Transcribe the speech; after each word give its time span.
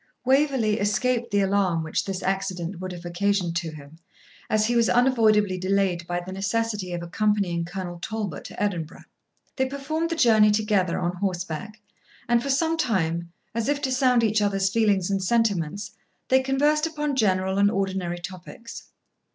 Waverley 0.25 0.79
escaped 0.79 1.29
the 1.29 1.41
alarm 1.41 1.83
which 1.83 2.05
this 2.05 2.23
accident 2.23 2.79
would 2.79 2.91
have 2.91 3.05
occasioned 3.05 3.55
to 3.57 3.69
him, 3.69 3.99
as 4.49 4.65
he 4.65 4.75
was 4.75 4.89
unavoidably 4.89 5.59
delayed 5.59 6.07
by 6.07 6.19
the 6.19 6.31
necessity 6.31 6.91
of 6.91 7.03
accompanying 7.03 7.65
Colonel 7.65 7.99
Talbot 7.99 8.45
to 8.45 8.59
Edinburgh. 8.59 9.03
They 9.57 9.67
performed 9.67 10.09
the 10.09 10.15
journey 10.15 10.49
together 10.49 10.97
on 10.97 11.17
horseback, 11.17 11.79
and 12.27 12.41
for 12.41 12.49
some 12.49 12.77
time, 12.79 13.31
as 13.53 13.69
if 13.69 13.79
to 13.83 13.91
sound 13.91 14.23
each 14.23 14.41
other's 14.41 14.71
feelings 14.71 15.11
and 15.11 15.23
sentiments, 15.23 15.91
they 16.29 16.41
conversed 16.41 16.87
upon 16.87 17.15
general 17.15 17.59
and 17.59 17.69
ordinary 17.69 18.17
topics. 18.17 18.85